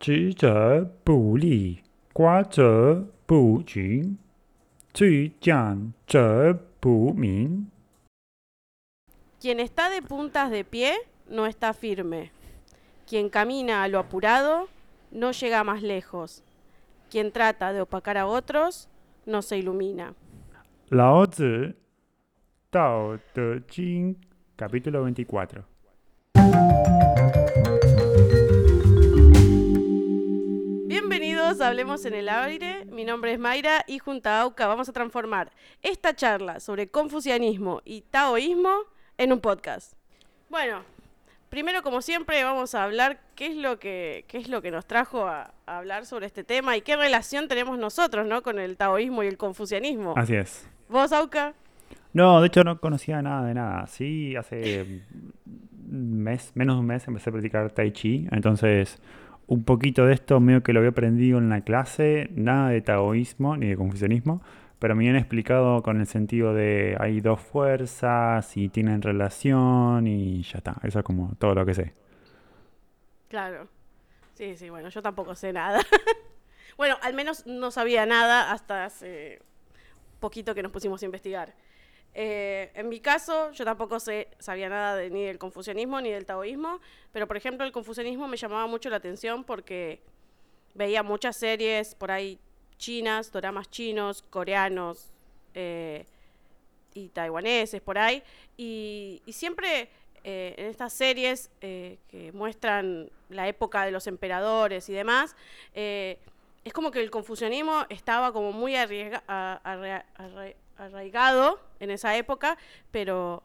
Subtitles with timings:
[0.00, 1.78] 直则不立，
[2.12, 4.18] 寡则不均，
[4.92, 7.70] 居将则不明。
[9.40, 10.94] Quien está de puntas de pie
[11.28, 12.30] no está firme.
[13.06, 14.68] Quien camina a lo apurado
[15.12, 16.42] no llega más lejos.
[17.10, 18.88] Quien trata de opacar a otros
[19.24, 20.14] no se ilumina.
[20.88, 21.42] 老子《
[22.70, 24.14] 道德经》
[24.56, 25.64] capítulo 24.
[31.61, 32.85] Hablemos en el Aire.
[32.85, 35.51] Mi nombre es Mayra y junto a Auca vamos a transformar
[35.83, 38.71] esta charla sobre confucianismo y taoísmo
[39.19, 39.93] en un podcast.
[40.49, 40.81] Bueno,
[41.49, 44.87] primero como siempre vamos a hablar qué es lo que, qué es lo que nos
[44.87, 48.41] trajo a, a hablar sobre este tema y qué relación tenemos nosotros ¿no?
[48.41, 50.15] con el taoísmo y el confucianismo.
[50.17, 50.67] Así es.
[50.89, 51.53] ¿Vos, Auca?
[52.11, 53.85] No, de hecho no conocía nada de nada.
[53.85, 54.81] Sí, hace
[55.91, 58.27] un mes, menos de un mes empecé a practicar Tai Chi.
[58.31, 58.99] Entonces,
[59.47, 62.29] un poquito de esto medio que lo había aprendido en la clase.
[62.33, 64.41] Nada de taoísmo ni de confucianismo.
[64.79, 70.41] Pero me han explicado con el sentido de hay dos fuerzas y tienen relación y
[70.41, 70.77] ya está.
[70.83, 71.93] Eso es como todo lo que sé.
[73.27, 73.67] Claro.
[74.33, 75.81] Sí, sí, bueno, yo tampoco sé nada.
[76.77, 79.39] bueno, al menos no sabía nada hasta hace
[80.19, 81.53] poquito que nos pusimos a investigar.
[82.13, 86.79] Eh, en mi caso, yo tampoco sabía nada ni del confucianismo ni del taoísmo,
[87.13, 90.01] pero por ejemplo el confucianismo me llamaba mucho la atención porque
[90.73, 92.37] veía muchas series por ahí
[92.77, 95.07] chinas, doramas chinos, coreanos
[95.53, 96.05] eh,
[96.93, 98.21] y taiwaneses por ahí,
[98.57, 99.89] y, siempre
[100.23, 105.35] eh, en estas series que muestran la época de los emperadores y demás,
[105.73, 110.53] es como que el confucianismo estaba como muy arriesga- a- arra- arra-
[110.85, 112.57] arraigado en esa época,
[112.91, 113.43] pero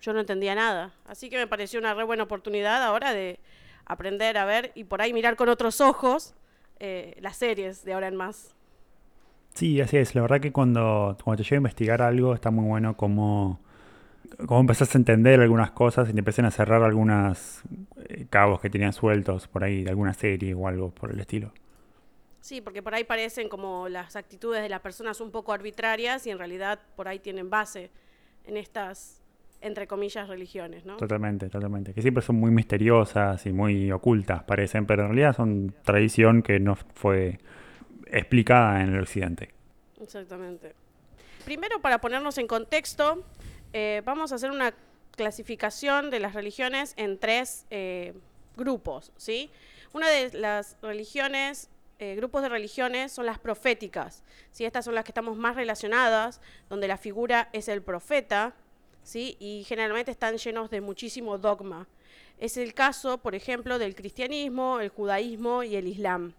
[0.00, 0.92] yo no entendía nada.
[1.06, 3.38] Así que me pareció una re buena oportunidad ahora de
[3.86, 6.34] aprender a ver y por ahí mirar con otros ojos
[6.80, 8.54] eh, las series de ahora en más.
[9.54, 10.14] Sí, así es.
[10.14, 13.60] La verdad que cuando, cuando te lleva a investigar algo está muy bueno como,
[14.46, 17.62] como empezás a entender algunas cosas y te empiezan a cerrar algunos
[18.30, 21.52] cabos que tenían sueltos por ahí de alguna serie o algo por el estilo.
[22.44, 26.30] Sí, porque por ahí parecen como las actitudes de las personas un poco arbitrarias y
[26.30, 27.90] en realidad por ahí tienen base
[28.44, 29.22] en estas,
[29.62, 30.98] entre comillas, religiones, ¿no?
[30.98, 31.94] Totalmente, totalmente.
[31.94, 36.60] Que siempre son muy misteriosas y muy ocultas, parecen, pero en realidad son tradición que
[36.60, 37.38] no fue
[38.08, 39.54] explicada en el occidente.
[40.02, 40.74] Exactamente.
[41.46, 43.24] Primero, para ponernos en contexto,
[43.72, 44.74] eh, vamos a hacer una
[45.16, 48.12] clasificación de las religiones en tres eh,
[48.54, 49.50] grupos, ¿sí?
[49.94, 51.70] Una de las religiones,
[52.04, 54.66] eh, grupos de religiones son las proféticas, ¿sí?
[54.66, 58.54] Estas son las que estamos más relacionadas, donde la figura es el profeta,
[59.02, 59.38] ¿sí?
[59.40, 61.88] Y generalmente están llenos de muchísimo dogma.
[62.38, 66.34] Es el caso, por ejemplo, del cristianismo, el judaísmo y el islam.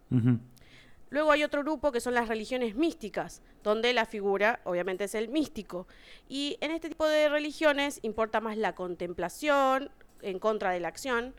[1.10, 5.28] Luego hay otro grupo que son las religiones místicas, donde la figura obviamente es el
[5.28, 5.88] místico.
[6.28, 9.90] Y en este tipo de religiones importa más la contemplación
[10.22, 11.34] en contra de la acción,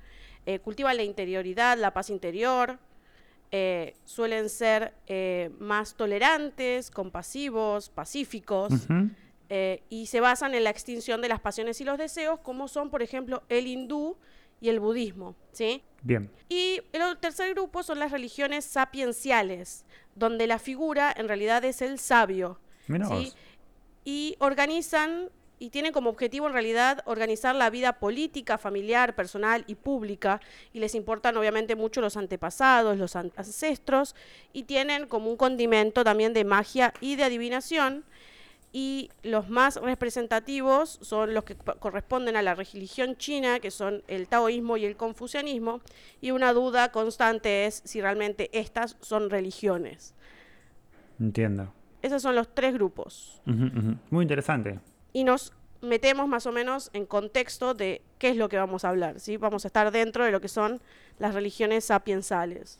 [0.45, 2.79] eh, cultivan la interioridad, la paz interior,
[3.51, 8.73] eh, suelen ser eh, más tolerantes, compasivos, pacíficos,
[9.49, 12.89] eh, y se basan en la extinción de las pasiones y los deseos, como son,
[12.89, 14.17] por ejemplo, el hindú
[14.59, 15.81] y el budismo, ¿sí?
[16.03, 16.29] Bien.
[16.49, 19.85] Y el tercer grupo son las religiones sapienciales,
[20.15, 22.59] donde la figura en realidad es el sabio.
[22.87, 23.33] ¿sí?
[24.03, 25.29] Y organizan
[25.59, 30.39] y tienen como objetivo en realidad organizar la vida política, familiar, personal y pública.
[30.73, 34.15] Y les importan obviamente mucho los antepasados, los an- ancestros,
[34.53, 38.03] y tienen como un condimento también de magia y de adivinación.
[38.73, 44.27] Y los más representativos son los que corresponden a la religión china, que son el
[44.27, 45.81] taoísmo y el confucianismo.
[46.21, 50.13] Y una duda constante es si realmente estas son religiones.
[51.19, 51.73] Entiendo.
[52.03, 53.41] Esos son los tres grupos.
[54.11, 54.79] Muy interesante.
[55.17, 55.51] Y nos
[55.81, 59.37] metemos más o menos en contexto de qué es lo que vamos a hablar, ¿sí?
[59.37, 60.79] Vamos a estar dentro de lo que son
[61.17, 62.79] las religiones sapiensales.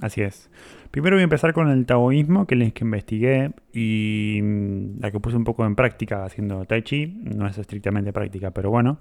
[0.00, 0.50] Así es.
[0.90, 5.20] Primero voy a empezar con el taoísmo, que es que investigué y mm, la que
[5.20, 7.06] puse un poco en práctica haciendo tai chi.
[7.22, 8.98] No es estrictamente práctica, pero bueno.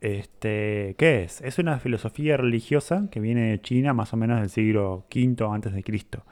[0.00, 1.40] Este, ¿qué es?
[1.40, 5.72] Es una filosofía religiosa que viene de China más o menos del siglo V antes
[5.72, 6.24] de Cristo.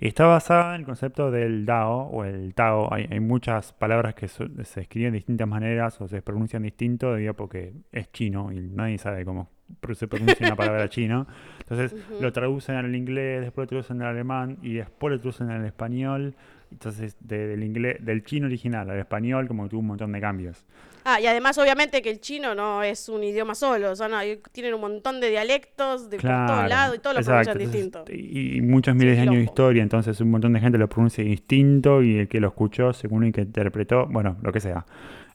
[0.00, 2.92] Está basada en el concepto del Dao o el Tao.
[2.92, 7.12] Hay, hay muchas palabras que so- se escriben de distintas maneras o se pronuncian distinto
[7.12, 9.50] debido porque es chino y nadie sabe cómo
[9.92, 11.26] se pronuncia una palabra chino.
[11.60, 15.66] Entonces lo traducen al inglés, después lo traducen al alemán y después lo traducen al
[15.66, 16.34] español.
[16.72, 20.20] Entonces de- del inglés, del chino original al español como que tuvo un montón de
[20.22, 20.64] cambios.
[21.04, 24.18] Ah, y además obviamente que el chino no es un idioma solo, o sea, no,
[24.52, 28.04] tienen un montón de dialectos de por todos lados y todos lo pronuncian distinto.
[28.08, 31.24] Y, y, muchos miles de años de historia, entonces un montón de gente lo pronuncia
[31.24, 34.84] distinto y el que lo escuchó, según el que interpretó, bueno, lo que sea.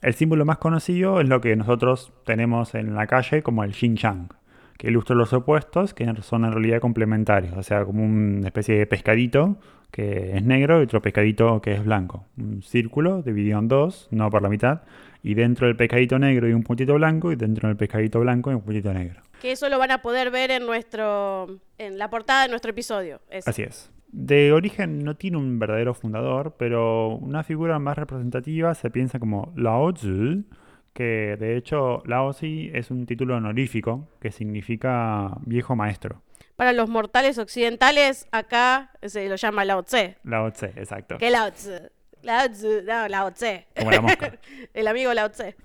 [0.02, 3.96] El símbolo más conocido es lo que nosotros tenemos en la calle como el Xing
[3.96, 4.30] Yang,
[4.78, 8.86] que ilustra los opuestos que son en realidad complementarios, o sea, como una especie de
[8.86, 9.58] pescadito
[9.96, 12.26] que es negro y otro pescadito que es blanco.
[12.38, 14.82] Un círculo dividido en dos, no por la mitad,
[15.24, 18.58] y dentro del pescadito negro hay un puntito blanco y dentro del pescadito blanco hay
[18.58, 19.22] un puntito negro.
[19.42, 21.48] Que eso lo van a poder ver en nuestro
[21.78, 23.22] en la portada de nuestro episodio.
[23.46, 23.90] Así es.
[24.12, 29.54] De origen no tiene un verdadero fundador, pero una figura más representativa se piensa como
[29.56, 30.44] Lao Tzu,
[30.92, 36.22] que de hecho Lao Tzu es un título honorífico que significa viejo maestro.
[36.56, 40.18] Para los mortales occidentales, acá se lo llama Lao Tse.
[40.24, 41.18] Lao Tse, exacto.
[41.18, 41.92] ¿Qué Lao Tse?
[42.22, 43.68] Lao Tzu, no, Lao Tse.
[43.78, 44.40] Como la mosca.
[44.74, 45.56] El amigo Lao Tse.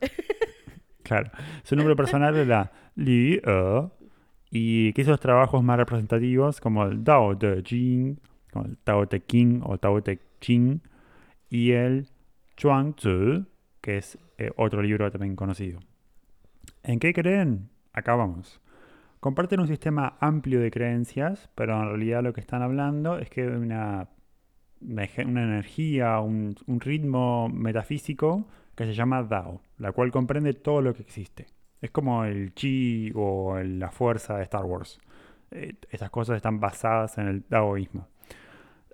[1.02, 1.31] claro.
[1.62, 3.88] Su nombre personal era Li E
[4.50, 8.19] y que hizo los trabajos más representativos como el Dao De Jing
[8.50, 10.81] como el Tao Te King o Tao Te Ching,
[11.48, 12.08] y el
[12.56, 13.46] Chuang Tzu,
[13.81, 15.81] que es eh, otro libro también conocido.
[16.82, 17.70] ¿En qué creen?
[17.92, 18.60] Acá vamos.
[19.20, 23.46] Comparten un sistema amplio de creencias, pero en realidad lo que están hablando es que
[23.46, 24.08] una,
[24.81, 25.05] una
[25.43, 31.49] energía, un, ritmo metafísico que se llama Dao, la cual comprende todo lo que existe.
[31.82, 34.99] Es como el chi o la fuerza de Star Wars.
[35.50, 38.08] Eh, estas cosas están basadas en el taoísmo.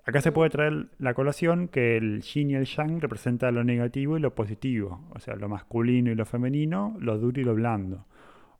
[0.05, 4.17] Acá se puede traer la colación que el yin y el yang representan lo negativo
[4.17, 8.05] y lo positivo, o sea, lo masculino y lo femenino, lo duro y lo blando.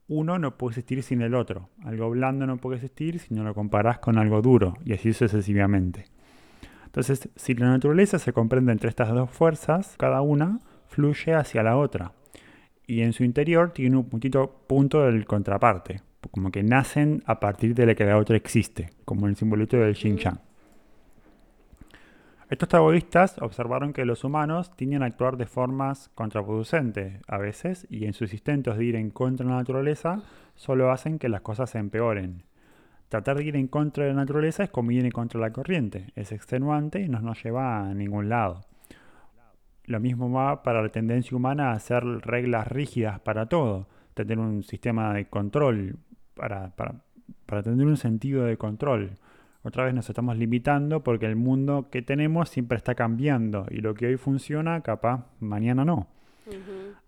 [0.10, 1.70] Uno no puede existir sin el otro.
[1.84, 6.06] Algo blando no puede existir si no lo comparás con algo duro, y así sucesivamente.
[6.86, 11.78] Entonces, si la naturaleza se comprende entre estas dos fuerzas, cada una fluye hacia la
[11.78, 12.14] otra.
[12.86, 16.02] Y en su interior tiene un puntito punto del contraparte,
[16.32, 19.94] como que nacen a partir de la que la otra existe, como el simbolito del
[19.94, 20.18] yin.
[22.50, 28.06] Estos taoístas observaron que los humanos tienden a actuar de formas contraproducentes a veces y
[28.06, 30.22] en sus intentos de ir en contra de la naturaleza
[30.56, 32.44] solo hacen que las cosas se empeoren.
[33.10, 35.52] Tratar de ir en contra de la naturaleza es como ir en contra de la
[35.52, 38.62] corriente, es extenuante y no nos lleva a ningún lado.
[39.84, 44.64] Lo mismo va para la tendencia humana a hacer reglas rígidas para todo, tener un
[44.64, 45.98] sistema de control,
[46.34, 49.18] para tener un sentido de control
[49.68, 53.94] otra vez nos estamos limitando porque el mundo que tenemos siempre está cambiando y lo
[53.94, 56.08] que hoy funciona, capaz mañana no.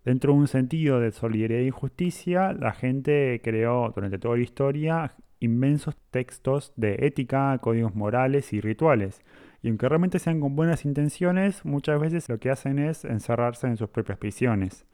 [0.04, 5.14] Dentro de un sentido de solidaridad y justicia, la gente creó durante toda la historia
[5.40, 9.22] inmensos textos de ética, códigos morales y rituales.
[9.62, 13.78] Y aunque realmente sean con buenas intenciones, muchas veces lo que hacen es encerrarse en
[13.78, 14.84] sus propias prisiones.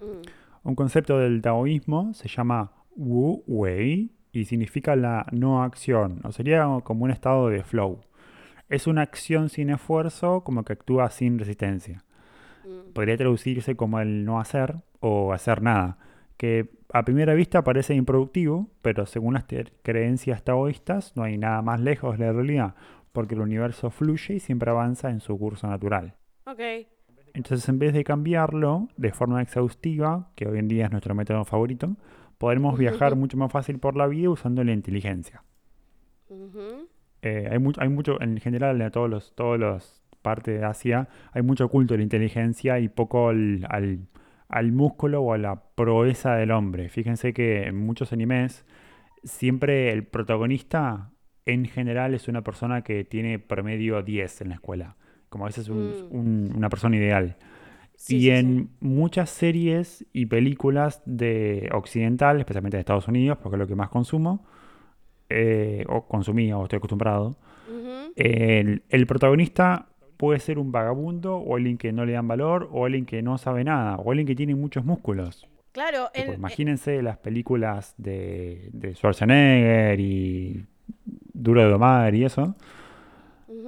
[0.00, 0.68] Mm.
[0.68, 6.66] Un concepto del taoísmo se llama Wu Wei, y significa la no acción, o sería
[6.82, 8.00] como un estado de flow.
[8.68, 12.04] Es una acción sin esfuerzo, como que actúa sin resistencia.
[12.64, 12.92] Mm.
[12.92, 15.98] Podría traducirse como el no hacer o hacer nada,
[16.36, 19.44] que a primera vista parece improductivo, pero según las
[19.82, 22.74] creencias taoístas no hay nada más lejos de la realidad,
[23.12, 26.14] porque el universo fluye y siempre avanza en su curso natural.
[26.44, 26.88] Okay.
[27.34, 31.44] Entonces, en vez de cambiarlo de forma exhaustiva, que hoy en día es nuestro método
[31.44, 31.96] favorito,
[32.38, 35.42] podremos viajar mucho más fácil por la vida usando la inteligencia.
[37.22, 41.42] Eh, hay, hay mucho, en general, en todos los, todos los partes de Asia, hay
[41.42, 43.66] mucho culto de la inteligencia y poco al,
[44.48, 46.88] al, músculo o a la proeza del hombre.
[46.88, 48.64] Fíjense que en muchos animes,
[49.22, 51.10] siempre el protagonista
[51.46, 54.96] en general es una persona que tiene promedio 10 en la escuela.
[55.28, 56.56] Como a veces mm.
[56.56, 57.36] una persona ideal
[58.08, 63.66] y en muchas series y películas de occidental, especialmente de Estados Unidos, porque es lo
[63.66, 64.44] que más consumo,
[65.28, 67.36] eh, o consumía o estoy acostumbrado,
[68.16, 73.04] el, protagonista puede ser un vagabundo o alguien que no le dan valor o alguien
[73.04, 75.48] que no sabe nada o alguien que tiene muchos músculos.
[75.72, 80.66] Claro, imagínense las películas de, de Schwarzenegger y
[81.32, 82.54] Duro de Domar y eso.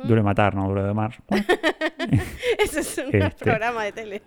[0.05, 1.15] Duro de matar, no duro de mar.
[2.59, 4.23] ese es un este, programa de tele.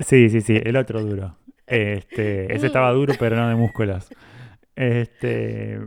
[0.00, 1.36] sí, sí, sí, el otro duro.
[1.66, 4.08] Este, ese estaba duro, pero no de músculos.
[4.76, 5.78] Este.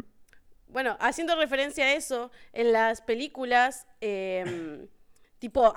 [0.68, 4.88] Bueno, haciendo referencia a eso, en las películas, em,
[5.40, 5.74] tipo,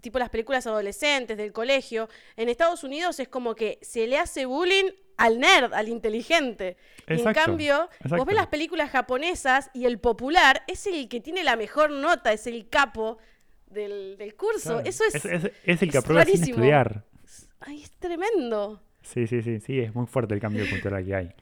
[0.00, 4.46] tipo las películas adolescentes del colegio, en Estados Unidos es como que se le hace
[4.46, 6.76] bullying al nerd, al inteligente.
[7.08, 11.44] y en cambio, vos ves las películas japonesas y el popular es el que tiene
[11.44, 13.18] la mejor nota, es el capo
[13.66, 14.80] del, curso.
[14.80, 15.24] Eso es.
[15.64, 17.04] Es, el que aprueba sin estudiar.
[17.60, 18.82] Ay, es tremendo.
[19.02, 21.34] Sí, sí, sí, sí, es muy fuerte el cambio cultural que hay.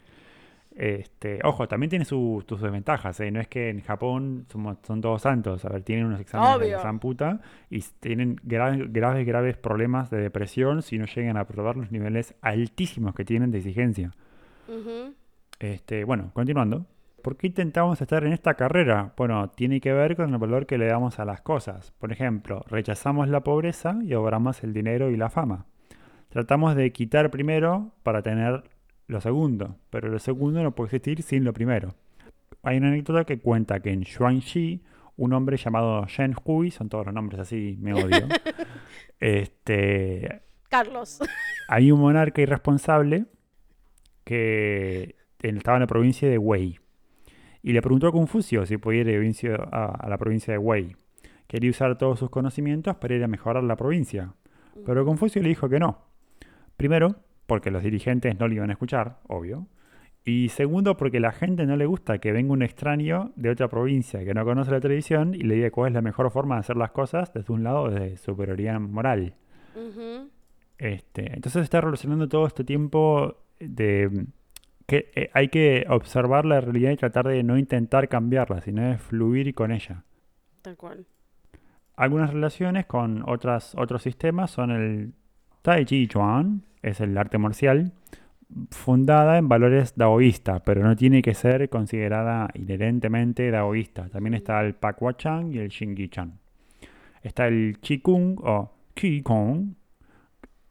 [0.75, 3.31] Este, ojo, también tiene sus sus desventajas, ¿eh?
[3.31, 5.65] No es que en Japón somos- son todos santos.
[5.67, 6.81] A ver, tienen unos exámenes de Obvio.
[6.81, 11.77] gran puta y tienen gra- graves, graves problemas de depresión si no llegan a probar
[11.77, 14.13] los niveles altísimos que tienen de exigencia.
[15.61, 16.87] Este, bueno, continuando.
[17.23, 19.13] ¿Por qué intentamos estar en esta carrera?
[19.17, 21.93] Bueno, tiene que ver con el valor que le damos a las cosas.
[21.99, 25.67] Por ejemplo, rechazamos la pobreza y obramos el dinero y la fama.
[26.31, 28.65] Tratamos de quitar primero para tener
[29.13, 31.95] lo segundo, pero lo segundo no puede existir sin lo primero.
[32.63, 34.83] Hay una anécdota que cuenta que en Xuanxi,
[35.17, 38.27] un hombre llamado Shen Hui, son todos los nombres así, me odio,
[39.21, 41.21] este, Carlos.
[41.69, 43.27] hay un monarca irresponsable
[44.25, 46.79] que estaba en la provincia de Wei.
[47.63, 50.97] Y le preguntó a Confucio si podía ir a, a la provincia de Wei.
[51.47, 54.35] Quería usar todos sus conocimientos para ir a mejorar la provincia.
[54.87, 55.99] Pero Confucio le dijo que no.
[56.77, 57.17] Primero,
[57.47, 59.67] porque los dirigentes no le iban a escuchar, obvio.
[60.25, 64.25] Y segundo, porque la gente no le gusta que venga un extraño de otra provincia
[64.25, 66.77] que no conoce la televisión y le diga cuál es la mejor forma de hacer
[66.77, 69.35] las cosas desde un lado de superioridad moral.
[70.79, 74.27] Este, entonces está relacionando todo este tiempo de
[74.87, 78.99] que eh, hay que observar la realidad y tratar de no intentar cambiarla, sino de
[78.99, 80.05] fluir con ella.
[80.61, 81.07] Tal cual.
[81.97, 85.15] Algunas relaciones con otras, otros sistemas son el
[85.63, 87.93] Tai Chi Chuan, es el arte marcial,
[88.71, 94.09] fundada en valores daoístas, pero no tiene que ser considerada inherentemente daoísta.
[94.09, 96.39] También está el Pakwa Chan y el Shingi Chan.
[97.23, 99.75] Está el Qigong o Qigong,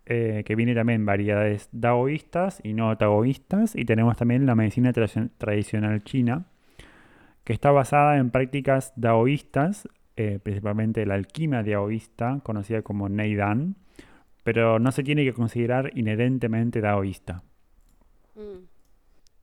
[0.05, 3.75] eh, que viene también variedades daoístas y no taoístas.
[3.75, 6.45] Y tenemos también la medicina tradici- tradicional china,
[7.43, 9.87] que está basada en prácticas daoístas,
[10.17, 13.75] eh, principalmente la alquimia daoísta, conocida como Neidan,
[14.43, 17.43] pero no se tiene que considerar inherentemente daoísta.
[18.35, 18.65] Mm.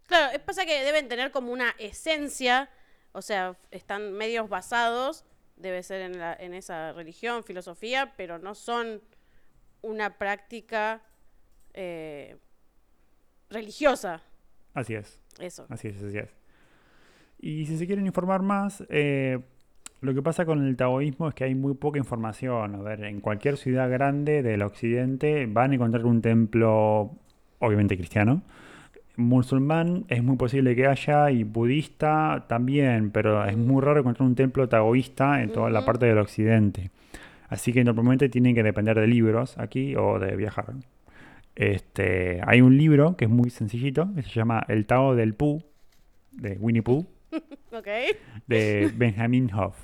[0.06, 2.70] Claro, es- pasa que deben tener como una esencia,
[3.12, 5.24] o sea, están medios basados,
[5.56, 9.02] debe ser en, la- en esa religión, filosofía, pero no son
[9.82, 11.02] una práctica
[11.74, 12.36] eh,
[13.50, 14.22] religiosa.
[14.74, 15.20] Así es.
[15.38, 15.66] Eso.
[15.68, 16.30] Así es, así es.
[17.38, 19.38] Y si se quieren informar más, eh,
[20.00, 22.74] lo que pasa con el taoísmo es que hay muy poca información.
[22.76, 27.10] A ver, en cualquier ciudad grande del occidente van a encontrar un templo,
[27.58, 28.42] obviamente cristiano.
[29.16, 34.36] Musulmán es muy posible que haya y budista también, pero es muy raro encontrar un
[34.36, 36.92] templo taoísta en toda la parte del occidente.
[37.48, 40.66] Así que normalmente tienen que depender de libros aquí o de viajar.
[41.56, 45.64] Este, hay un libro que es muy sencillito, que se llama El Tao del Pu,
[46.30, 47.08] de Winnie Pooh,
[47.72, 47.86] Ok.
[48.46, 49.76] de Benjamin Hoff.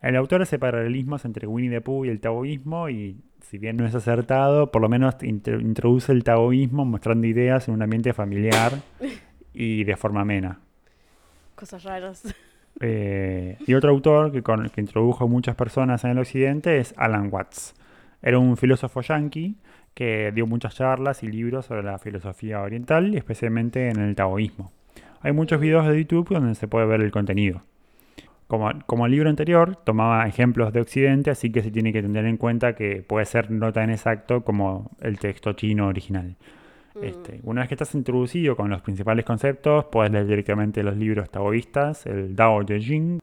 [0.00, 3.86] El autor hace paralelismos entre Winnie the Pooh y el taoísmo y si bien no
[3.86, 8.72] es acertado, por lo menos intro- introduce el taoísmo mostrando ideas en un ambiente familiar
[9.52, 10.58] y de forma amena.
[11.54, 12.22] Cosas raras.
[12.80, 17.28] Eh, y otro autor que, con- que introdujo muchas personas en el occidente es Alan
[17.30, 17.74] Watts.
[18.22, 19.56] Era un filósofo yanqui
[19.94, 24.72] que dio muchas charlas y libros sobre la filosofía oriental y especialmente en el taoísmo.
[25.22, 27.62] Hay muchos videos de YouTube donde se puede ver el contenido.
[28.48, 32.26] Como, como el libro anterior, tomaba ejemplos de Occidente, así que se tiene que tener
[32.26, 36.36] en cuenta que puede ser no tan exacto como el texto chino original.
[36.94, 37.04] Mm.
[37.04, 41.30] Este, una vez que estás introducido con los principales conceptos, puedes leer directamente los libros
[41.30, 43.20] taoístas, el Tao de Jing,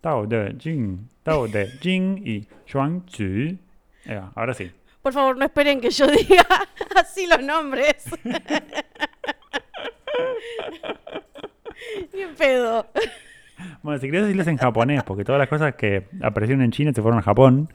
[0.00, 3.22] Tao de Jing, Tao de Jing y Xuan Tzu.
[4.06, 4.70] Eh, ahora sí.
[5.00, 6.46] Por favor, no esperen que yo diga
[6.96, 8.04] así los nombres.
[12.12, 12.86] Ni pedo.
[13.82, 17.02] Bueno, si querés decirles en japonés, porque todas las cosas que aparecieron en China se
[17.02, 17.72] fueron a Japón.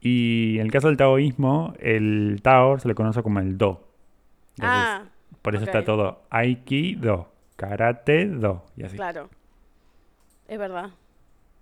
[0.00, 3.88] Y en el caso del taoísmo, el Tao se le conoce como el Do.
[4.56, 5.04] Entonces, ah,
[5.42, 8.96] por eso está todo Aikido, Karate Do y así.
[8.96, 9.30] claro.
[10.48, 10.90] Es verdad.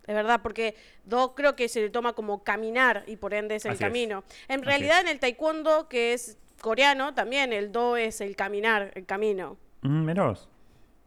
[0.06, 0.74] Es verdad, porque
[1.04, 3.88] do creo que se le toma como caminar y por ende es el Así es.
[3.88, 4.24] camino.
[4.48, 9.06] En realidad, en el taekwondo, que es coreano, también el do es el caminar, el
[9.06, 9.56] camino.
[9.82, 10.48] Mm, mirá vos.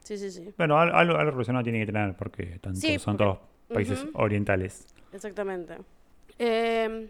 [0.03, 0.53] Sí, sí, sí.
[0.57, 3.39] Bueno, al- algo, algo relacionado tiene que tener, porque tanto Sí, son porque- todos
[3.73, 4.87] países orientales.
[5.11, 5.77] Exactamente.
[6.39, 7.09] Eh,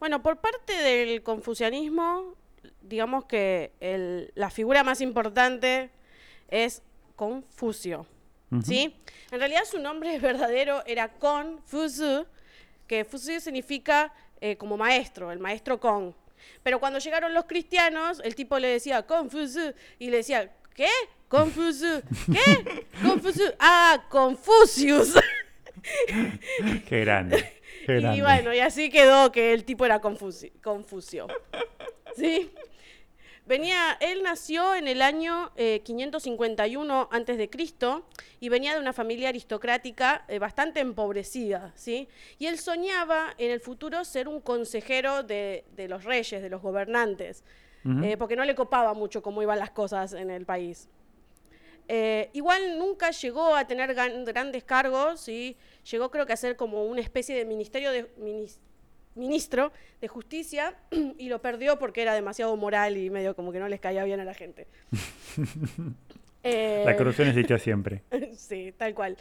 [0.00, 2.34] bueno, por parte del confucianismo,
[2.82, 5.90] digamos que el- la figura más importante
[6.48, 6.82] es
[7.14, 8.06] Confucio.
[8.62, 8.94] ¿Sí?
[9.32, 12.26] En realidad su nombre verdadero era Confucius,
[12.86, 16.14] que Fusu significa eh, como maestro, el maestro Con.
[16.62, 20.88] Pero cuando llegaron los cristianos, el tipo le decía Confucius y le decía, ¿qué?
[21.28, 22.02] Confucius,
[22.32, 22.86] ¿qué?
[23.02, 25.14] Confucius, ah, Confucius.
[26.88, 27.52] Qué grande.
[27.86, 28.18] Qué grande.
[28.18, 31.26] Y bueno, y así quedó que el tipo era Confuci- Confucio.
[32.16, 32.50] ¿Sí?
[33.44, 38.04] Venía, él nació en el año eh, 551 antes de Cristo
[38.40, 42.08] y venía de una familia aristocrática eh, bastante empobrecida, ¿sí?
[42.40, 46.60] Y él soñaba en el futuro ser un consejero de, de los reyes, de los
[46.60, 47.44] gobernantes,
[48.02, 50.88] eh, porque no le copaba mucho cómo iban las cosas en el país.
[51.88, 55.56] Eh, igual nunca llegó a tener grandes cargos, ¿sí?
[55.90, 58.58] llegó creo que a ser como una especie de ministerio de minis-
[59.14, 60.74] ministro de justicia
[61.18, 64.18] y lo perdió porque era demasiado moral y medio como que no les caía bien
[64.20, 64.66] a la gente.
[66.48, 68.02] Eh, La corrupción existió siempre.
[68.36, 69.16] sí, tal cual.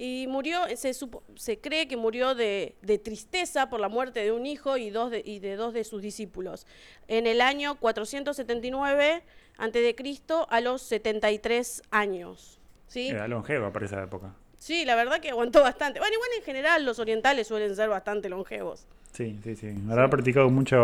[0.00, 4.30] Y murió, se, supo- se cree que murió de, de tristeza por la muerte de
[4.32, 6.66] un hijo y, dos de, y de dos de sus discípulos.
[7.08, 9.24] En el año 479
[9.58, 12.60] antes de Cristo a los 73 años.
[12.86, 13.08] ¿sí?
[13.08, 14.34] Era longevo para esa época.
[14.56, 15.98] sí, la verdad que aguantó bastante.
[15.98, 18.86] Bueno, igual en general los orientales suelen ser bastante longevos.
[19.12, 19.74] Sí, sí, sí.
[19.90, 20.76] Habrá practicado mucho,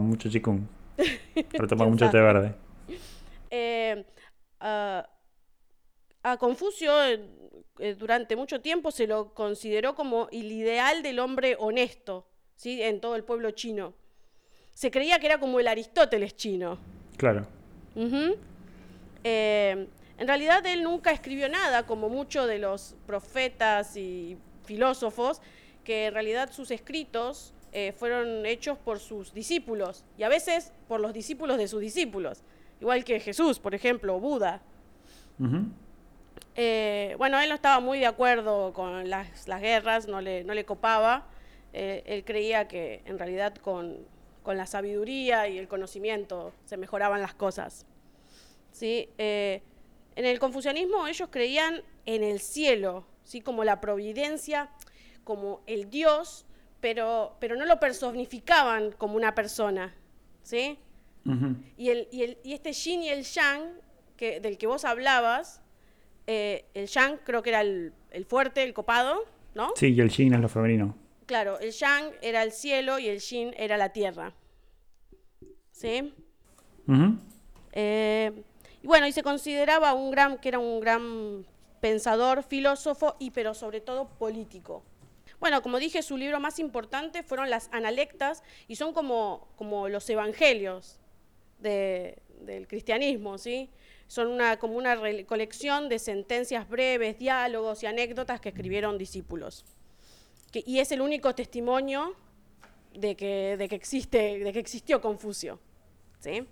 [0.00, 0.60] mucho chikung.
[1.68, 2.54] Tomar ¿Quién mucho té verde.
[3.50, 4.04] Eh,
[4.60, 5.08] a,
[6.32, 6.92] a Confucio
[7.78, 12.82] eh, durante mucho tiempo se lo consideró como el ideal del hombre honesto, ¿sí?
[12.82, 13.94] En todo el pueblo chino.
[14.72, 16.78] Se creía que era como el Aristóteles chino.
[17.16, 17.46] Claro.
[19.24, 19.86] Eh,
[20.18, 25.40] en realidad él nunca escribió nada, como muchos de los profetas y filósofos,
[25.84, 31.00] que en realidad sus escritos eh, fueron hechos por sus discípulos y a veces por
[31.00, 32.42] los discípulos de sus discípulos,
[32.80, 34.62] igual que Jesús, por ejemplo, o Buda.
[35.38, 35.66] Ujú.
[36.60, 40.54] Eh, bueno, él no estaba muy de acuerdo con las, las guerras, no le, no
[40.54, 41.28] le copaba.
[41.72, 43.98] Eh, él creía que en realidad con,
[44.42, 47.86] con la sabiduría y el conocimiento se mejoraban las cosas.
[48.72, 49.08] ¿Sí?
[49.18, 49.62] Eh,
[50.16, 53.40] en el confucianismo ellos creían en el cielo, ¿sí?
[53.40, 54.68] como la providencia,
[55.22, 56.44] como el Dios,
[56.80, 59.94] pero, pero no lo personificaban como una persona.
[60.42, 60.76] ¿sí?
[61.76, 63.62] Y, el, y, el, y este yin y el yang,
[64.16, 65.62] que, del que vos hablabas,
[66.30, 69.72] eh, el yang creo que era el, el fuerte, el copado, ¿no?
[69.76, 70.94] Sí, y el yin es lo femenino.
[71.26, 74.34] Claro, el yang era el cielo y el yin era la tierra.
[75.72, 76.12] ¿Sí?
[77.72, 78.32] Eh,
[78.82, 81.46] y bueno, y se consideraba un gran, que era un gran
[81.80, 84.82] pensador, filósofo y pero sobre todo político.
[85.40, 90.08] Bueno, como dije, su libro más importante fueron las analectas y son como, como los
[90.10, 90.98] evangelios
[91.60, 93.70] de- del cristianismo, ¿sí?
[94.08, 99.64] Son una, como una colección de sentencias breves, diálogos y anécdotas que escribieron discípulos.
[100.52, 102.16] Y es el único testimonio
[102.94, 105.60] de que, de que, existe, de que existió Confucio,
[106.20, 106.46] ¿sí?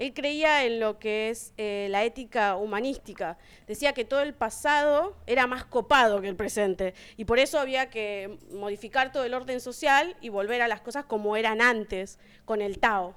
[0.00, 3.36] Él creía en lo que es eh, la ética humanística.
[3.66, 7.90] Decía que todo el pasado era más copado que el presente y por eso había
[7.90, 12.62] que modificar todo el orden social y volver a las cosas como eran antes, con
[12.62, 13.14] el Tao.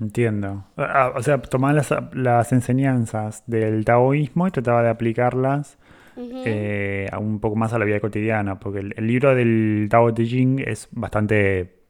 [0.00, 0.64] Entiendo.
[0.76, 5.78] Ah, o sea, tomaba las, las enseñanzas del taoísmo y trataba de aplicarlas
[6.16, 10.12] eh, a un poco más a la vida cotidiana, porque el, el libro del Tao
[10.12, 11.82] Te Ching es bastante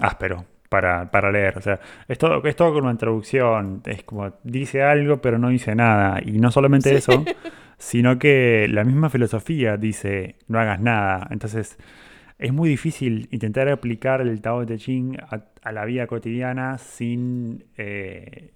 [0.00, 1.58] áspero para, para leer.
[1.58, 3.82] O sea, es todo, es todo con una introducción.
[3.84, 6.20] Es como dice algo, pero no dice nada.
[6.24, 7.24] Y no solamente eso,
[7.78, 11.26] sino que la misma filosofía dice no hagas nada.
[11.30, 11.76] Entonces,
[12.40, 17.64] es muy difícil intentar aplicar el Tao Te Ching a, a la vida cotidiana sin,
[17.76, 18.50] eh,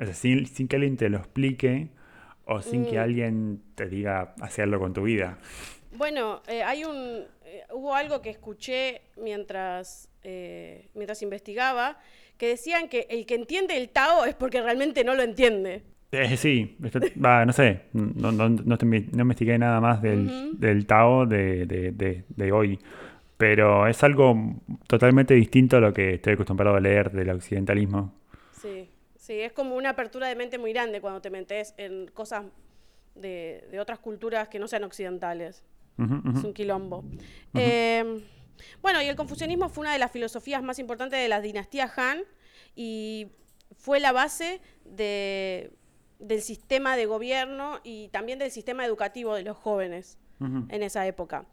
[0.00, 1.90] o sea, sin, sin que alguien te lo explique
[2.46, 3.02] o sin que Mm.
[3.02, 5.38] alguien te diga hacerlo con tu vida.
[5.96, 11.98] Bueno, eh, hay un, eh, hubo algo que escuché mientras, eh, mientras investigaba,
[12.36, 15.82] que decían que el que entiende el Tao es porque realmente no lo entiende.
[16.14, 20.52] Eh, sí, esto- no sé, no, no, no, te inve- no investigué nada más del,
[20.58, 22.78] del Tao de, de- de- de hoy,
[23.36, 24.36] pero es algo
[24.86, 28.14] totalmente distinto a lo que estoy acostumbrado a leer del occidentalismo.
[28.52, 32.44] Sí, sí, es como una apertura de mente muy grande cuando te metes en cosas
[33.14, 35.62] de, de otras culturas que no sean occidentales.
[36.36, 37.04] Es un quilombo.
[37.54, 38.20] Eh,
[38.82, 42.22] bueno, y el confucianismo fue una de las filosofías más importantes de la dinastía Han
[42.74, 43.28] y
[43.76, 45.70] fue la base de-
[46.26, 51.46] del sistema de gobierno y también del sistema educativo de los jóvenes en esa época.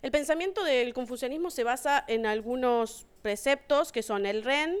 [0.00, 4.76] El pensamiento del confucianismo se basa en algunos preceptos que son el Ren,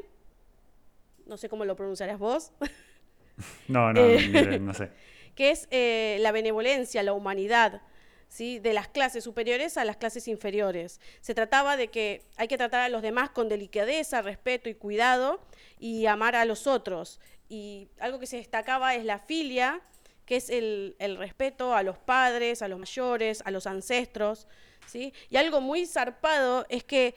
[1.26, 2.52] no sé cómo lo pronunciarás vos,
[3.68, 4.58] No, no, Eh.
[4.60, 4.90] no sé.
[5.34, 7.82] que es eh, la benevolencia, la humanidad,
[8.28, 8.58] ¿sí?
[8.58, 11.00] de las clases superiores a las clases inferiores.
[11.20, 15.40] Se trataba de que hay que tratar a los demás con delicadeza, respeto y cuidado
[15.78, 17.20] y amar a los otros.
[17.52, 19.82] Y algo que se destacaba es la filia,
[20.24, 24.48] que es el, el respeto a los padres, a los mayores, a los ancestros.
[24.86, 25.12] ¿sí?
[25.28, 27.14] Y algo muy zarpado es que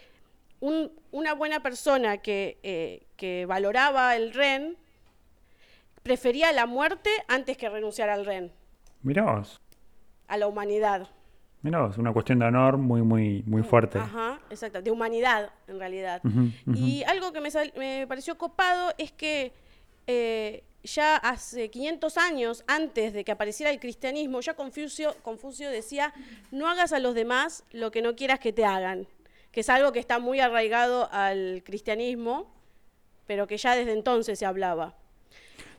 [0.59, 4.75] un- una buena persona que, eh, que valoraba el REN
[6.03, 8.51] prefería la muerte antes que renunciar al REN,
[9.03, 9.61] Mirá vos,
[10.27, 11.07] a la humanidad.
[11.61, 13.99] mirá vos, una cuestión de honor muy, muy, muy fuerte.
[13.99, 16.21] Ajá, exacto, de humanidad en realidad.
[16.75, 19.53] Y algo que me, me pareció copado es que
[20.07, 26.13] eh, ya hace 500 años, antes de que apareciera el cristianismo, ya Confucio, Confucio decía,
[26.51, 29.07] no hagas a los demás lo que no quieras que te hagan,
[29.51, 32.53] que es algo que está muy arraigado al cristianismo,
[33.25, 34.95] pero que ya desde entonces se hablaba.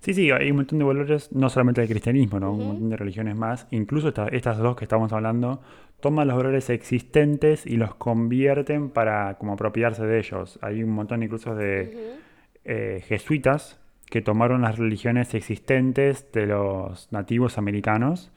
[0.01, 2.53] Sí, sí, hay un montón de valores, no solamente del cristianismo, ¿no?
[2.53, 3.67] Un montón de religiones más.
[3.71, 5.63] Incluso esta- estas dos que estamos hablando
[6.01, 10.59] toman los valores existentes y los convierten para como apropiarse de ellos.
[10.63, 12.17] Hay un montón incluso de
[12.65, 13.79] eh, jesuitas
[14.11, 18.33] que tomaron las religiones existentes de los nativos americanos.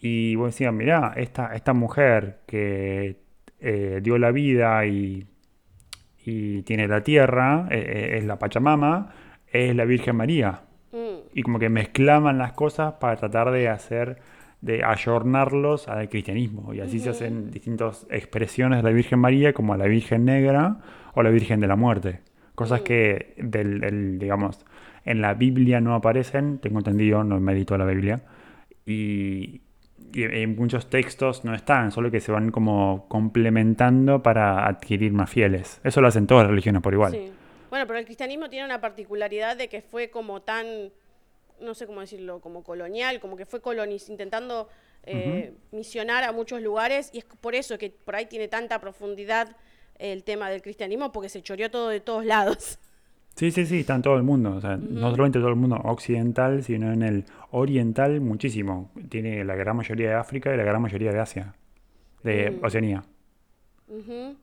[0.00, 3.20] Y vos decías, mirá, esta, esta mujer que
[3.60, 5.26] eh, dio la vida y,
[6.24, 9.12] y tiene la tierra, eh, eh, es la Pachamama,
[9.52, 14.18] es la Virgen María Mm, y como que mezclaban las cosas para tratar de hacer,
[14.60, 16.72] de ayornarlos al cristianismo.
[16.72, 20.78] Y así se hacen distintas expresiones de la Virgen María, como la Virgen Negra
[21.14, 22.20] o la Virgen de la Muerte.
[22.54, 24.64] Cosas que, del, del, digamos,
[25.08, 28.20] en la Biblia no aparecen, tengo entendido, no me edito la Biblia,
[28.84, 29.62] y,
[30.12, 35.30] y en muchos textos no están, solo que se van como complementando para adquirir más
[35.30, 35.80] fieles.
[35.84, 37.12] Eso lo hacen todas las religiones por igual.
[37.12, 37.32] sí.
[37.70, 40.90] Bueno, pero el cristianismo tiene una particularidad de que fue como tan,
[41.60, 44.68] no sé cómo decirlo, como colonial, como que fue coloniz intentando
[45.04, 49.54] eh, misionar a muchos lugares y es por eso que por ahí tiene tanta profundidad
[49.98, 52.78] el tema del cristianismo, porque se choreó todo de todos lados.
[53.38, 54.56] Sí, sí, sí, está en todo el mundo.
[54.56, 58.90] O sea, no solamente todo el mundo occidental, sino en el oriental muchísimo.
[59.08, 61.54] Tiene la gran mayoría de África y la gran mayoría de Asia,
[62.24, 63.04] de Oceanía.
[63.86, 64.34] Ujú.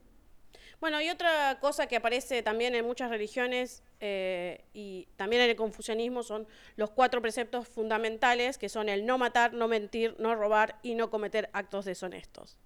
[0.80, 5.56] Bueno, y otra cosa que aparece también en muchas religiones eh, y también en el
[5.56, 10.78] confucianismo son los cuatro preceptos fundamentales, que son el no matar, no mentir, no robar
[10.82, 12.56] y no cometer actos deshonestos.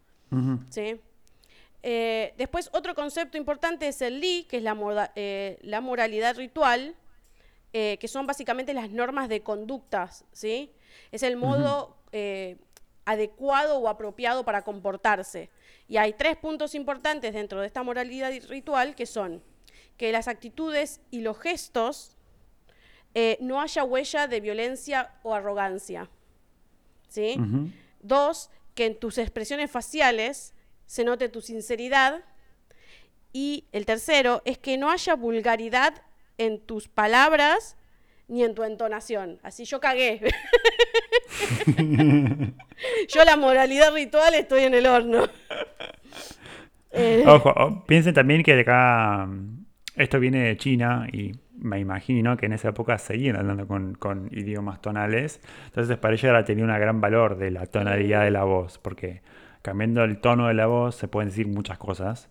[0.69, 1.01] ¿sí?
[1.83, 6.37] Eh, después, otro concepto importante es el li, que es la, moda- eh, la moralidad
[6.37, 6.95] ritual,
[7.73, 10.73] eh, que son básicamente las normas de conductas, ¿sí?
[11.13, 11.97] Es el modo
[13.05, 15.49] adecuado o apropiado para comportarse.
[15.89, 19.43] Y hay tres puntos importantes dentro de esta moralidad ritual, que son
[19.97, 22.17] que las actitudes y los gestos
[23.41, 26.09] no haya huella de violencia o arrogancia,
[27.09, 27.37] ¿sí?
[28.01, 30.55] Dos, que en tus expresiones faciales
[30.91, 32.25] se note tu sinceridad.
[33.33, 35.95] Y el tercero es que no haya vulgaridad
[36.37, 37.77] en tus palabras
[38.27, 39.39] ni en tu entonación.
[39.45, 40.21] Así yo cagué.
[43.09, 45.29] yo la moralidad ritual estoy en el horno.
[46.91, 51.79] Eh, Ojo, o- piensen también que de acá mm, esto viene de China y me
[51.79, 55.41] imagino que en esa época seguían hablando con, con idiomas tonales.
[55.67, 59.23] Entonces para ahora tenía un gran valor de la tonalidad de la voz, porque
[59.63, 62.29] cambiando el tono de la voz se pueden decir muchas cosas.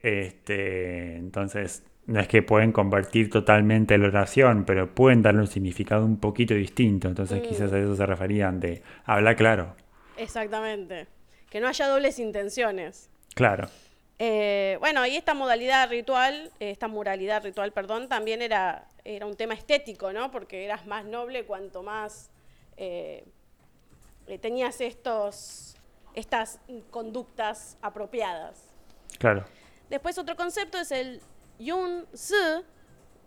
[0.00, 6.04] Este, entonces no es que pueden convertir totalmente la oración, pero pueden darle un significado
[6.04, 7.08] un poquito distinto.
[7.08, 9.74] Entonces quizás a eso se referían de hablar claro.
[10.16, 11.06] exactamente.
[11.50, 13.10] Que no haya dobles intenciones.
[13.34, 13.68] Claro.
[14.18, 19.54] Eh, bueno, y esta modalidad ritual, esta moralidad ritual, perdón, también era, era un tema
[19.54, 20.30] estético, ¿no?
[20.30, 22.30] Porque eras más noble cuanto más
[22.76, 23.24] eh,
[24.26, 25.73] eh, tenías estos,
[26.14, 28.62] estas conductas apropiadas.
[29.18, 29.44] Claro.
[29.90, 31.20] Después otro concepto es el
[31.58, 32.34] Yun Si,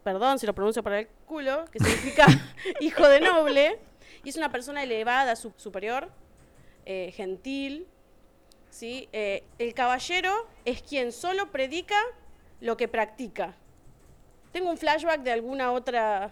[0.04, 2.26] perdón si lo pronuncio para el culo, que significa
[2.80, 3.80] hijo de noble,
[4.24, 6.10] y es una persona elevada, su- superior,
[6.86, 7.88] eh, gentil,
[8.70, 9.08] ¿sí?
[9.12, 11.98] Eh, el caballero es quien solo predica
[12.62, 13.54] lo que practica.
[14.52, 16.32] Tengo un flashback de alguna otra,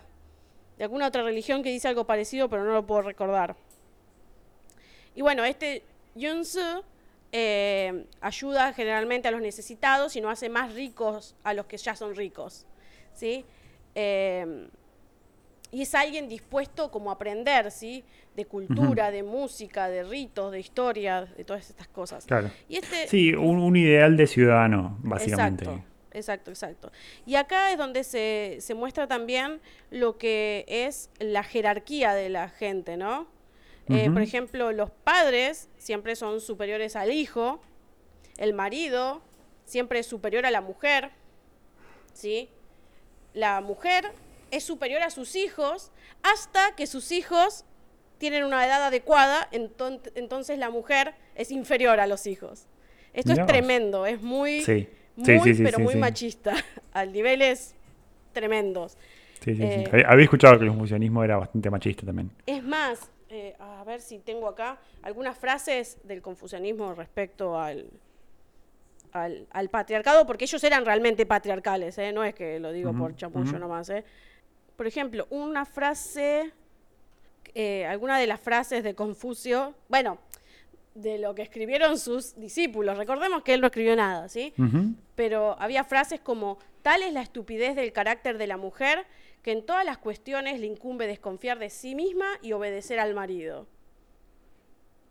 [0.78, 3.56] de alguna otra religión que dice algo parecido, pero no lo puedo recordar.
[5.14, 5.84] Y bueno, este
[6.16, 6.84] Yunsu
[7.32, 11.96] eh, ayuda generalmente a los necesitados y no hace más ricos a los que ya
[11.96, 12.66] son ricos.
[13.14, 13.46] ¿sí?
[13.94, 14.68] Eh,
[15.72, 18.04] y es alguien dispuesto como a aprender, ¿sí?
[18.36, 22.26] De cultura, de música, de ritos, de historia, de todas estas cosas.
[22.26, 22.50] Claro.
[22.70, 25.66] Y este, Sí, un, un ideal de ciudadano, básicamente.
[25.66, 26.92] Exacto, exacto, exacto.
[27.26, 29.60] Y acá es donde se, se muestra también
[29.92, 33.28] lo que es la jerarquía de la gente, ¿no?
[33.90, 37.62] Eh, por ejemplo, los padres siempre son superiores al hijo,
[38.38, 39.22] el marido
[39.66, 41.12] siempre es superior a la mujer,
[42.14, 42.50] ¿sí?
[43.34, 44.12] La mujer
[44.52, 45.92] es superior a sus hijos
[46.24, 47.66] hasta que sus hijos
[48.18, 52.66] tienen una edad adecuada, enton- entonces la mujer es inferior a los hijos.
[53.14, 53.52] Esto Mirá es vos.
[53.54, 54.88] tremendo, es muy Sí.
[55.16, 56.54] muy, sí, sí, pero muy machista,
[56.94, 57.76] a niveles
[58.34, 58.98] tremendos.
[59.42, 59.64] Sí, sí, sí.
[59.64, 62.32] Eh, Había- Había escuchado que el confucianismo era bastante machista también.
[62.46, 67.90] Es más, eh, a ver si tengo acá algunas frases del confucianismo respecto al,
[69.12, 72.12] al, al patriarcado, porque ellos eran realmente patriarcales, ¿eh?
[72.12, 73.60] no es que lo digo por chamullo ujú.
[73.60, 73.90] nomás.
[73.90, 74.04] ¿eh?
[74.76, 76.52] Por ejemplo, una frase,
[77.54, 80.20] eh, alguna de las frases de Confucio, bueno,
[80.94, 84.54] de lo que escribieron sus discípulos, recordemos que él no escribió nada, ¿sí?
[85.16, 89.06] Pero había frases como, tal es la estupidez del carácter de la mujer
[89.46, 93.68] que en todas las cuestiones le incumbe desconfiar de sí misma y obedecer al marido.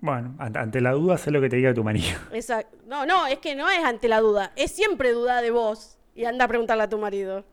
[0.01, 2.18] Bueno, ante, la duda, sé lo que te diga tu marido.
[2.33, 5.99] Esa- no, no, es que no es ante la duda, es siempre duda de vos
[6.16, 7.44] y anda a preguntarle a tu marido.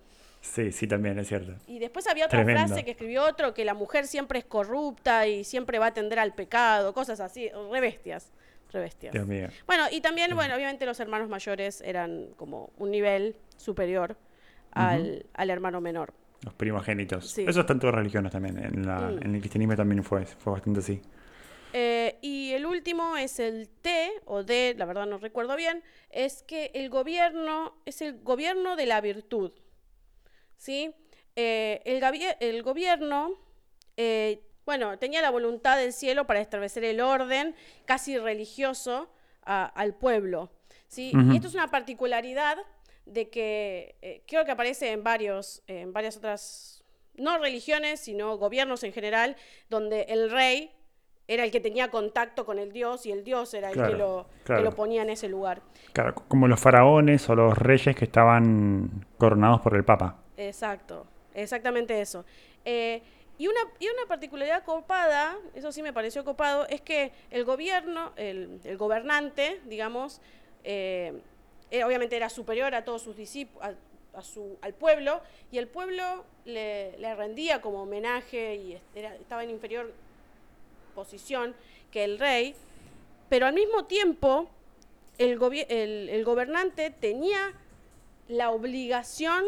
[0.41, 1.53] Sí, sí, también, es cierto.
[1.67, 2.69] Y después había otra Tremendo.
[2.69, 6.17] frase que escribió otro, que la mujer siempre es corrupta y siempre va a tender
[6.17, 8.33] al pecado, cosas así, re bestias,
[8.71, 9.13] re bestias.
[9.13, 9.49] Dios mío.
[9.67, 14.17] Bueno, y también, bueno, obviamente los hermanos mayores eran como un nivel superior
[14.71, 16.11] al, al hermano menor.
[16.43, 17.29] Los primogénitos.
[17.29, 17.45] Sí.
[17.47, 18.57] Eso está en todas religiones también.
[18.57, 19.23] En, la- Mm.
[19.23, 21.01] en el cristianismo también fue, fue bastante así.
[21.73, 26.43] Eh, y el último es el T, o D, la verdad no recuerdo bien, es
[26.43, 29.51] que el gobierno es el gobierno de la virtud.
[30.57, 30.93] ¿Sí?
[31.35, 32.01] Eh, el,
[32.39, 33.31] el gobierno,
[33.97, 39.09] eh, bueno, tenía la voluntad del cielo para establecer el orden casi religioso
[39.43, 40.51] a- al pueblo.
[40.87, 41.11] ¿sí?
[41.15, 41.31] Ujú.
[41.31, 42.57] Y esto es una particularidad
[43.05, 46.83] de que eh, creo que aparece en, varios, en varias otras,
[47.15, 49.35] no religiones, sino gobiernos en general,
[49.69, 50.71] donde el rey
[51.27, 53.97] era el que tenía contacto con el dios y el dios era el que, Claro,
[53.97, 55.61] lo, que lo ponía en ese lugar.
[55.93, 60.17] Claro, como los faraones o los reyes que estaban coronados por el Papa.
[60.35, 62.25] Exacto, exactamente eso.
[62.65, 63.01] Eh,
[63.37, 68.11] y, una, y una particularidad copada, eso sí me pareció copado, es que el gobierno,
[68.15, 70.21] el, el gobernante, digamos,
[70.63, 71.21] eh,
[71.71, 73.75] eh, obviamente era superior a todos sus discípulos,
[74.61, 79.91] al pueblo, y el pueblo le, rendía como homenaje y estaba en inferior
[80.93, 81.55] posición
[81.91, 82.53] que el rey,
[83.29, 84.49] pero al mismo tiempo
[85.17, 87.53] el, el- gobernante tenía
[88.27, 89.45] la obligación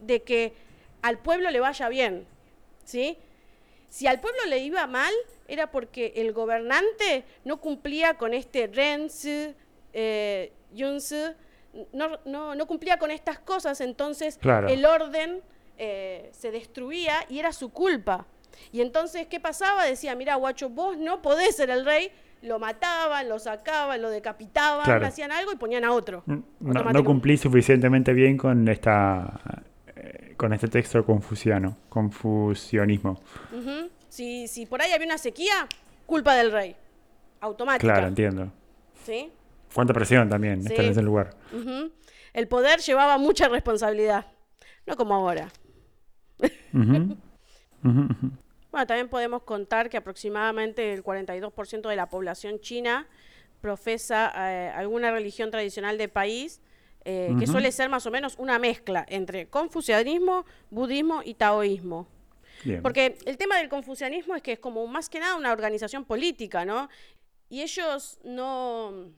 [0.00, 0.52] de que
[1.02, 2.26] al pueblo le vaya bien,
[2.84, 3.16] ¿sí?
[3.88, 5.12] Si al pueblo le iba mal,
[5.48, 9.54] era porque el gobernante no cumplía con este Renzi,
[9.92, 10.52] eh,
[11.92, 14.68] no, no, no cumplía con estas cosas, entonces Claro.
[14.68, 15.40] el orden
[15.78, 18.26] eh, se destruía y era su culpa.
[18.72, 19.84] Y entonces, ¿qué pasaba?
[19.84, 22.10] Decía, mira, guacho, vos no podés ser el rey,
[22.42, 25.06] lo mataban, lo sacaban, lo decapitaban, Claro.
[25.06, 26.22] hacían algo y ponían a otro.
[26.26, 29.40] No, cumplí suficientemente bien con esta
[29.96, 33.20] eh, con este texto confuciano, confusionismo.
[34.08, 35.66] Si, si por ahí había una sequía,
[36.06, 36.76] culpa del rey.
[37.40, 37.92] Automática.
[37.92, 38.52] Claro, entiendo.
[39.04, 39.32] ¿sí?
[39.74, 40.68] Cuánta presión también Sí.
[40.68, 41.36] estar en ese lugar.
[42.32, 44.26] El poder llevaba mucha responsabilidad.
[44.86, 45.50] No como ahora.
[47.82, 53.06] Bueno, también podemos contar que aproximadamente el 42% de la población china
[53.60, 56.60] profesa eh, alguna religión tradicional del país,
[57.04, 62.08] eh, que suele ser más o menos una mezcla entre confucianismo, budismo y taoísmo.
[62.64, 62.82] Bien.
[62.82, 66.64] Porque el tema del confucianismo es que es como más que nada una organización política,
[66.64, 66.88] ¿no?
[67.48, 69.12] Y ellos no...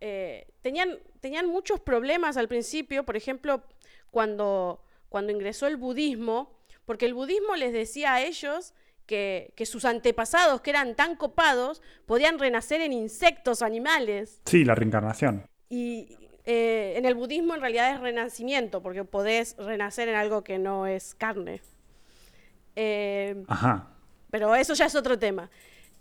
[0.00, 3.62] eh, tenían, tenían muchos problemas al principio, por ejemplo,
[4.10, 8.74] cuando, cuando ingresó el budismo, porque el budismo les decía a ellos
[9.06, 14.40] que, que sus antepasados, que eran tan copados, podían renacer en insectos, animales.
[14.44, 15.46] Sí, la reencarnación.
[15.68, 20.58] Y eh, en el budismo en realidad es renacimiento, porque podés renacer en algo que
[20.58, 21.62] no es carne.
[22.76, 23.88] Eh, Ajá.
[24.30, 25.50] pero eso ya es otro tema.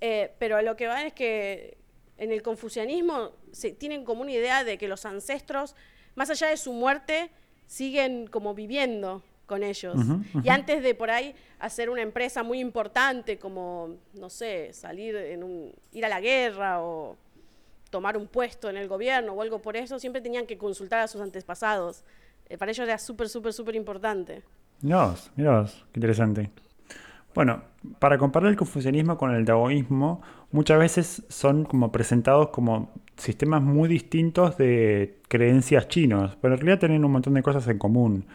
[0.01, 1.77] Eh, pero lo que van es que
[2.17, 5.75] en el confucianismo se tienen como una idea de que los ancestros,
[6.15, 7.31] más allá de su muerte,
[7.67, 9.95] siguen como viviendo con ellos.
[10.43, 15.43] Y antes de por ahí hacer una empresa muy importante como, no sé, salir en
[15.43, 17.17] un, ir a la guerra o
[17.89, 21.07] tomar un puesto en el gobierno o algo por eso, siempre tenían que consultar a
[21.07, 22.03] sus antepasados.
[22.49, 24.43] Eh, para ellos era súper, súper, súper importante.
[24.81, 26.51] Vos, mirá qué interesante.
[27.35, 27.63] Bueno,
[27.99, 33.89] para comparar el confucianismo con el taoísmo, muchas veces son como presentados como sistemas muy
[33.89, 38.25] distintos de creencias chinos, pero en realidad tienen un montón de cosas en común.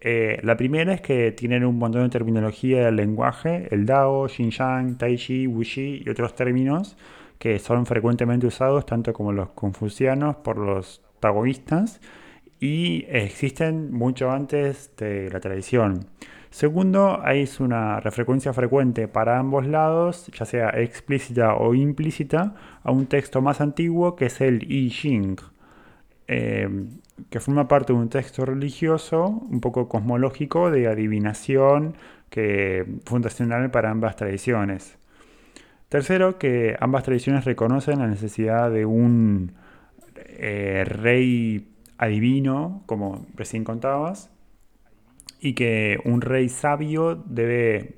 [0.00, 4.96] Eh, la primera es que tienen un montón de terminología del lenguaje, el Dao, Xinjiang,
[4.98, 6.96] Tai Chi, Wuxi y otros términos
[7.38, 12.00] que son frecuentemente usados tanto como los confucianos por los taoístas
[12.60, 16.06] y existen mucho antes de la tradición.
[16.50, 23.06] Segundo, hay una refrecuencia frecuente para ambos lados, ya sea explícita o implícita, a un
[23.06, 25.36] texto más antiguo que es el I Ching.
[26.26, 26.68] Eh,
[27.28, 31.96] que forma parte de un texto religioso un poco cosmológico de adivinación
[32.30, 34.96] que fundacional para ambas tradiciones.
[35.88, 39.54] Tercero, que ambas tradiciones reconocen la necesidad de un
[40.16, 44.30] eh, rey adivino, como recién contabas,
[45.40, 47.96] y que un rey sabio debe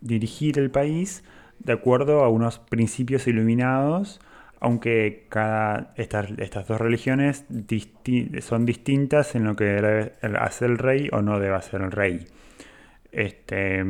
[0.00, 1.24] dirigir el país
[1.58, 4.20] de acuerdo a unos principios iluminados,
[4.60, 7.44] aunque cada, estas, estas dos religiones
[8.40, 12.26] son distintas en lo que debe hacer el rey o no debe hacer el rey.
[13.12, 13.80] Este,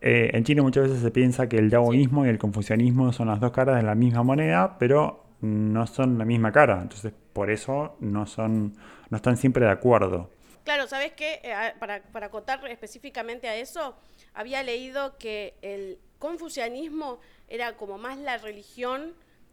[0.00, 3.40] eh, en China muchas veces se piensa que el taoísmo y el confucianismo son las
[3.40, 6.80] dos caras de la misma moneda, pero no son la misma cara.
[6.82, 8.74] Entonces, por eso no, son,
[9.10, 10.30] no están siempre de acuerdo.
[10.66, 11.40] Claro, ¿sabes qué?
[11.44, 13.96] Eh, para, para acotar específicamente a eso,
[14.34, 19.12] había leído que el confucianismo era como más la religión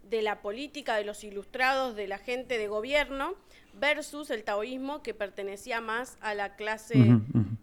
[0.10, 3.36] de la política de los ilustrados, de la gente de gobierno,
[3.80, 6.96] versus el taoísmo que pertenecía más a la clase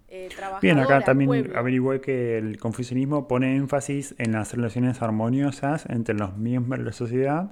[0.07, 0.61] eh, trabajadora.
[0.61, 6.37] Bien, acá también averigué que el confucianismo pone énfasis en las relaciones armoniosas entre los
[6.37, 7.51] miembros de la sociedad,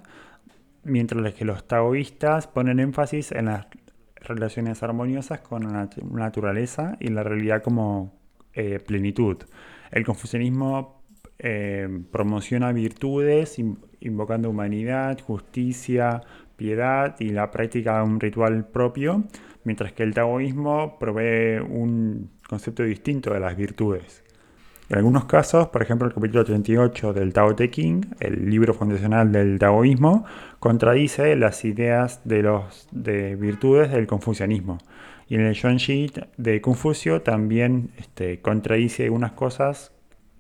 [0.85, 3.67] mientras que los taoístas ponen énfasis en las
[4.29, 8.19] relaciones armoniosas con la naturaleza y la realidad como
[8.53, 9.38] eh, plenitud.
[9.91, 11.03] El confucianismo
[11.38, 13.59] eh, promociona virtudes
[14.01, 16.23] invocando humanidad, justicia,
[16.57, 19.25] piedad y la práctica de un ritual propio,
[19.64, 24.25] mientras que el taoísmo provee un concepto distinto de las virtudes.
[24.88, 29.31] En algunos casos, por ejemplo, el capítulo 38 del Tao Te Ching, el libro fundacional
[29.31, 30.24] del taoísmo,
[30.61, 34.79] contradice las ideas de, los, de virtudes del confucianismo.
[35.29, 39.92] Y en el Xuanxi de Confucio también este, contradice algunas cosas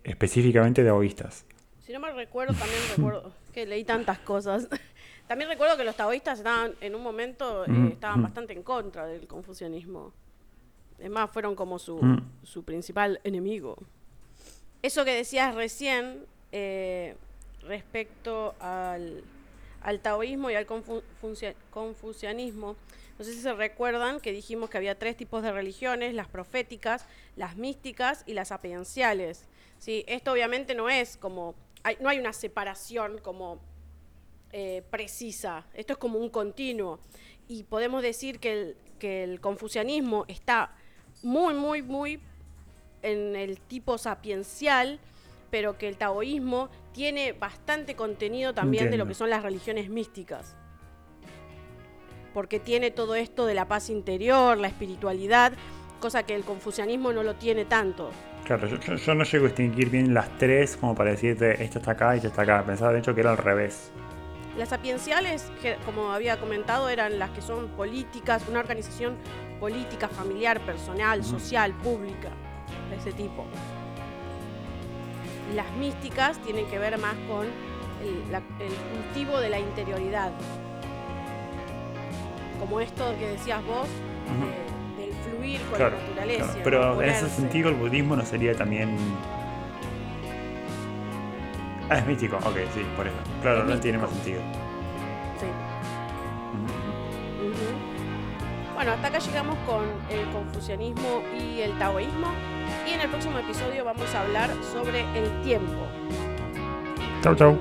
[0.02, 1.44] específicamente taoístas.
[1.80, 4.66] Si no me recuerdo, también recuerdo que leí tantas cosas.
[5.28, 9.26] también recuerdo que los taoístas estaban, en un momento, eh, estaban bastante en contra del
[9.26, 10.14] confucianismo.
[10.98, 12.00] Es más, fueron como su,
[12.44, 13.76] su principal enemigo
[14.82, 17.16] eso que decías recién eh,
[17.62, 19.22] respecto al,
[20.02, 20.66] taoísmo y al
[21.70, 22.76] confucianismo,
[23.18, 27.04] no sé si se recuerdan que dijimos que había tres tipos de religiones, las proféticas,
[27.36, 29.44] las místicas y las sapienciales.
[29.78, 30.04] ¿sí?
[30.06, 31.54] Esto obviamente no es como,
[32.00, 33.58] no hay una separación como
[34.52, 37.00] eh, precisa, esto es como un continuo.
[37.48, 40.76] Y podemos decir que el, que el confucianismo está
[41.22, 42.20] muy, muy, muy
[43.02, 44.98] en el tipo sapiencial,
[45.50, 50.56] pero que el taoísmo tiene bastante contenido también de lo que son las religiones místicas.
[52.34, 55.52] Porque tiene todo esto de la paz interior, la espiritualidad,
[56.00, 58.10] cosa que el confucianismo no lo tiene tanto.
[58.44, 62.14] Claro, yo, no llego a distinguir bien las tres como para decirte esto está acá
[62.14, 62.64] y esto está acá.
[62.64, 63.90] Pensaba de hecho que era al revés.
[64.56, 69.16] Las sapienciales, que, como había comentado, eran las que son políticas, una organización
[69.60, 72.30] política, familiar, personal, social, pública
[72.90, 73.44] de ese tipo.
[75.54, 77.46] Las místicas tienen que ver más con
[78.02, 78.42] el,
[78.92, 80.32] cultivo de la interioridad.
[82.60, 83.88] Como esto que decías vos,
[84.98, 86.56] del fluir con la naturaleza.
[86.64, 88.96] pero en ese sentido el budismo no sería también...
[91.88, 93.16] Ah, es místico, ok, sí, por eso.
[93.40, 94.42] Claro, no tiene más sentido.
[95.40, 95.46] Sí.
[98.74, 102.28] Bueno, hasta acá llegamos con el confucianismo y el taoísmo.
[102.86, 105.86] Y en el próximo episodio vamos a hablar sobre el tiempo.
[107.22, 107.58] Chau, chau.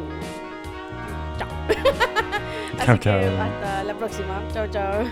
[1.38, 1.48] Chao.
[2.86, 3.20] chau, chau.
[3.20, 4.42] Hasta la próxima.
[4.54, 5.06] Chau, chau.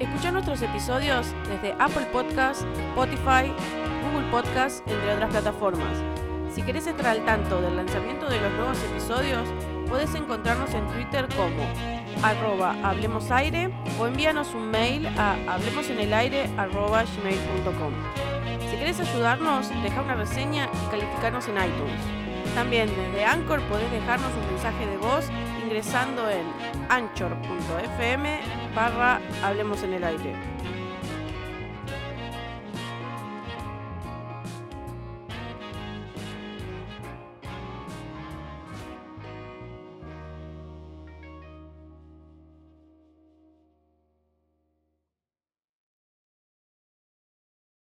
[0.00, 3.52] Escucha nuestros episodios desde Apple Podcasts, Spotify,
[4.02, 5.98] Google Podcasts, entre otras plataformas.
[6.52, 9.48] Si querés estar al tanto del lanzamiento de los nuevos episodios,
[9.88, 11.62] puedes encontrarnos en Twitter como
[12.22, 17.92] arroba hablemosaire o envíanos un mail a hablemosenelaire.gmail.com.
[18.70, 22.00] Si quieres ayudarnos, deja una reseña y calificarnos en iTunes.
[22.54, 25.30] También desde Anchor podés dejarnos un mensaje de voz
[25.64, 26.44] ingresando en
[26.90, 28.40] anchor.fm
[28.74, 30.51] barra Hablemos en el Aire.